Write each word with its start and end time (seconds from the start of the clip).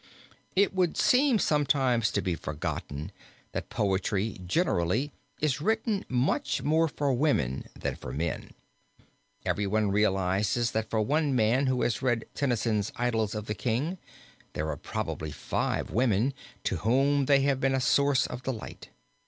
It 0.55 0.73
would 0.73 0.97
seem 0.97 1.37
sometimes 1.37 2.09
to 2.13 2.23
be 2.23 2.33
forgotten 2.33 3.11
that 3.51 3.69
poetry 3.69 4.39
generally 4.43 5.11
is 5.39 5.61
written 5.61 6.05
much 6.09 6.63
more 6.63 6.87
for 6.87 7.13
women 7.13 7.67
than 7.75 7.95
for 7.97 8.11
men. 8.11 8.55
Everyone 9.45 9.91
realizes 9.91 10.71
that 10.71 10.89
for 10.89 11.01
one 11.03 11.35
man 11.35 11.67
who 11.67 11.83
has 11.83 12.01
read 12.01 12.25
Tennyson's 12.33 12.91
"Idyls 12.95 13.35
of 13.35 13.45
the 13.45 13.53
King" 13.53 13.99
there 14.53 14.69
are 14.69 14.75
probably 14.75 15.29
five 15.31 15.91
women 15.91 16.33
to 16.63 16.77
whom 16.77 17.25
they 17.25 17.41
have 17.41 17.59
been 17.61 17.75
a 17.75 17.79
source 17.79 18.25
of 18.25 18.41
delight. 18.41 18.89